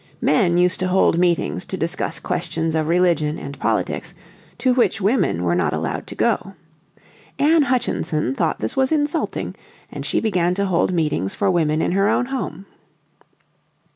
[0.21, 4.15] Men used to hold meetings to discuss questions of religion and politics
[4.57, 6.55] to which women were not allowed to go.
[7.37, 9.53] Anne Hutchinson thought this was insulting;
[9.91, 12.65] and she began to hold meetings for women in her own home.